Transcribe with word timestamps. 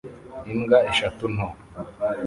Imbwa 0.51 0.77
eshatu 0.91 1.23
nto 1.33 1.47